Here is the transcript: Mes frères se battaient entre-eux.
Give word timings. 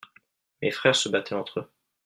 Mes 0.63 0.71
frères 0.71 0.95
se 0.95 1.09
battaient 1.09 1.35
entre-eux. 1.35 1.67